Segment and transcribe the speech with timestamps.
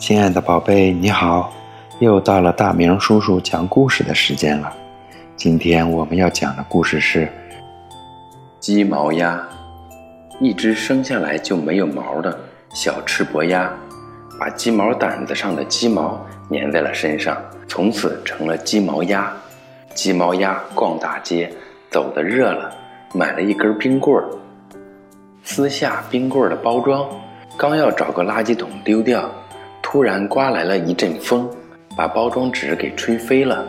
[0.00, 1.52] 亲爱的宝贝，你好！
[1.98, 4.72] 又到了大明叔叔讲故事的时间了。
[5.36, 7.30] 今天我们要讲的故事是
[8.58, 9.46] 鸡毛鸭。
[10.40, 12.34] 一只生下来就没有毛的
[12.72, 13.70] 小赤膊鸭，
[14.38, 16.18] 把鸡毛掸子上的鸡毛
[16.50, 17.36] 粘在了身上，
[17.68, 19.30] 从此成了鸡毛鸭。
[19.94, 21.52] 鸡毛鸭逛大街，
[21.90, 22.74] 走得热了，
[23.12, 24.24] 买了一根冰棍儿，
[25.42, 27.06] 撕下冰棍儿的包装，
[27.58, 29.30] 刚要找个垃圾桶丢掉。
[29.90, 31.50] 突然刮来了一阵风，
[31.96, 33.66] 把包装纸给吹飞了。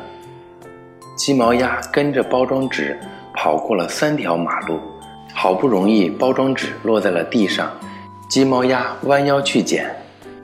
[1.18, 2.96] 鸡毛鸭跟着包装纸
[3.34, 4.80] 跑过了三条马路，
[5.34, 7.72] 好不容易包装纸落在了地上，
[8.30, 9.90] 鸡毛鸭弯腰去捡，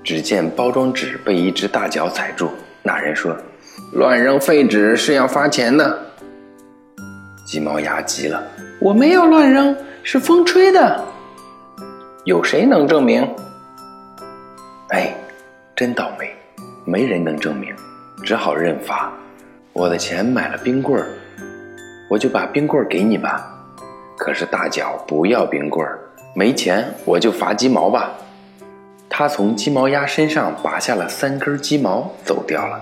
[0.04, 2.50] 只见包装纸被一只大脚踩住。
[2.82, 3.38] 那人说
[3.94, 5.96] ：“乱扔废纸是要罚钱的。”
[7.46, 8.44] 鸡毛鸭急了
[8.82, 11.06] ：“我没有乱扔，是风吹的。
[12.26, 13.22] 有谁能证明？”
[14.90, 15.14] 哎。
[15.78, 16.28] 真倒霉，
[16.86, 17.72] 没人能证明，
[18.24, 19.14] 只好认罚。
[19.74, 21.08] 我的钱买了冰棍儿，
[22.10, 23.48] 我就把冰棍儿给你吧。
[24.18, 26.00] 可是大脚不要冰棍儿，
[26.34, 28.12] 没钱我就罚鸡毛吧。
[29.08, 32.82] 他从鸡毛鸭身上拔下了三根鸡毛，走掉了。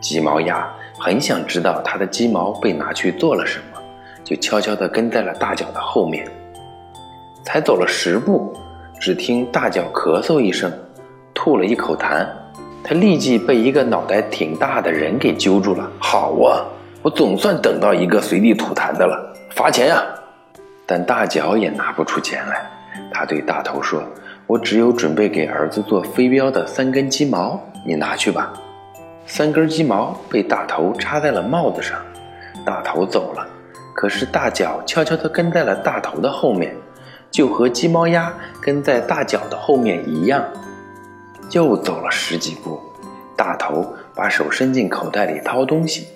[0.00, 3.82] 鸡毛鸭很想知道他的鸡毛被拿去做了什么，
[4.22, 6.24] 就悄悄地跟在了大脚的后面。
[7.42, 8.56] 才走了十步，
[9.00, 10.72] 只听大脚咳嗽一声。
[11.44, 12.26] 吐了一口痰，
[12.82, 15.86] 他立即被一个脑袋挺大的人给揪住了。
[15.98, 16.64] 好啊，
[17.02, 20.02] 我总算等到一个随地吐痰的了，罚钱呀！
[20.86, 22.64] 但大脚也拿不出钱来。
[23.12, 24.02] 他对大头说
[24.48, 28.50] ：“我只有准备给儿子做飞镖的三根鸡毛，你拿去吧。”
[29.28, 31.98] 三根鸡毛被大头插在了帽子上，
[32.64, 33.46] 大头走了。
[33.92, 36.74] 可是大脚悄悄地跟在了大头的后面，
[37.30, 40.42] 就和鸡毛鸭跟在大脚的后面一样。
[41.50, 42.80] 又走了十几步，
[43.36, 46.06] 大头把手伸进口袋里掏东西，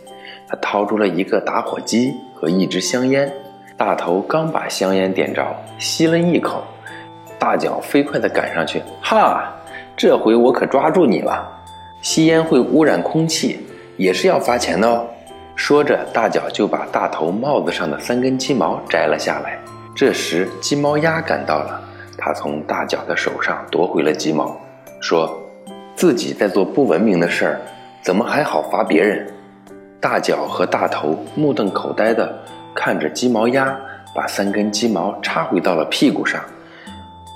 [0.49, 3.33] 他掏出了一个打火机和一支香烟。
[3.77, 5.47] 大头刚把香烟点着，
[5.79, 6.65] 吸了一口，
[7.39, 9.55] 大脚飞快地赶上去，哈，
[9.97, 11.49] 这回我可抓住你了！
[12.03, 13.61] 吸烟会污染空气，
[13.97, 15.07] 也是要罚钱的哦。
[15.55, 19.59] 说着，大脚就把大头帽子上的三根鸡毛摘了下来。
[19.95, 21.81] 这时，鸡毛鸭赶到了，
[22.17, 24.57] 他从大脚的手上夺回了鸡毛。
[25.01, 25.39] 说
[25.95, 27.61] 自己在做不文明的事儿，
[28.03, 29.27] 怎么还好罚别人？
[30.01, 32.33] 大脚和大头目瞪口呆地
[32.75, 33.77] 看着鸡毛鸭
[34.15, 36.41] 把三根鸡毛插回到了屁股上，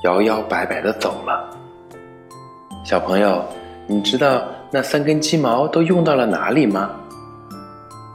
[0.05, 1.51] 摇摇摆摆地走了。
[2.85, 3.45] 小朋友，
[3.87, 6.91] 你知道那三根鸡毛都用到了哪里吗？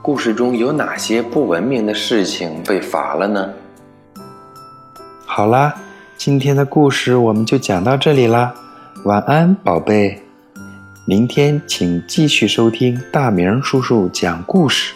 [0.01, 3.49] 故事中有哪些不文明的事情被罚了呢？
[5.25, 5.75] 好啦，
[6.15, 8.53] 今天的故事我们就讲到这里啦。
[9.07, 10.21] 晚安，宝贝。
[11.05, 14.93] 明天请继续收听大明叔叔讲故事。